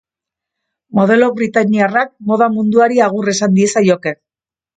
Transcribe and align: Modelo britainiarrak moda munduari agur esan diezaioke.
Modelo 0.99 1.27
britainiarrak 1.39 2.09
moda 2.31 2.49
munduari 2.55 3.03
agur 3.11 3.31
esan 3.37 3.55
diezaioke. 3.61 4.17